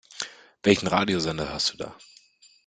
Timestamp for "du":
1.73-1.77